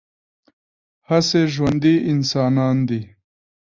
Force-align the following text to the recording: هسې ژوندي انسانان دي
هسې 1.09 1.41
ژوندي 1.53 1.95
انسانان 2.11 2.77
دي 2.89 3.01